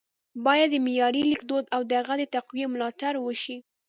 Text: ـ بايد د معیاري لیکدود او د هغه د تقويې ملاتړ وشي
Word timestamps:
ـ 0.21 0.43
بايد 0.45 0.69
د 0.71 0.75
معیاري 0.85 1.21
لیکدود 1.31 1.65
او 1.75 1.81
د 1.89 1.91
هغه 2.01 2.13
د 2.19 2.23
تقويې 2.35 2.65
ملاتړ 2.73 3.13
وشي 3.19 3.57